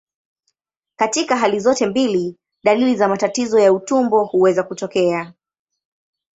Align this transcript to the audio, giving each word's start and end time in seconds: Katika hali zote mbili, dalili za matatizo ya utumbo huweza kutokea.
Katika 0.99 1.35
hali 1.37 1.59
zote 1.59 1.85
mbili, 1.87 2.37
dalili 2.63 2.95
za 2.95 3.07
matatizo 3.07 3.59
ya 3.59 3.73
utumbo 3.73 4.25
huweza 4.25 4.63
kutokea. 4.63 5.33